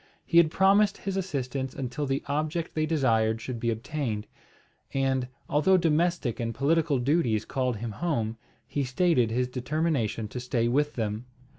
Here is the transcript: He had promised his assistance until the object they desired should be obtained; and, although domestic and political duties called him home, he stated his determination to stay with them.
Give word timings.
He 0.25 0.37
had 0.37 0.49
promised 0.49 0.97
his 0.97 1.15
assistance 1.15 1.75
until 1.75 2.07
the 2.07 2.23
object 2.25 2.73
they 2.73 2.87
desired 2.87 3.39
should 3.39 3.59
be 3.59 3.69
obtained; 3.69 4.25
and, 4.95 5.27
although 5.47 5.77
domestic 5.77 6.39
and 6.39 6.55
political 6.55 6.97
duties 6.97 7.45
called 7.45 7.75
him 7.77 7.91
home, 7.91 8.37
he 8.65 8.83
stated 8.83 9.29
his 9.29 9.47
determination 9.47 10.27
to 10.29 10.39
stay 10.39 10.67
with 10.67 10.95
them. 10.95 11.27